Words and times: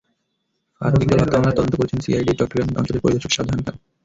ফারুক 0.81 1.01
ইকবাল 1.03 1.19
হত্যা 1.21 1.37
মামলার 1.37 1.57
তদন্ত 1.57 1.73
করছেন 1.77 1.99
সিআইডির 2.03 2.37
চট্টগ্রাম 2.39 2.69
অঞ্চলের 2.79 3.03
পরিদর্শক 3.03 3.31
শাহজাহান 3.33 3.61
খান। 3.65 3.75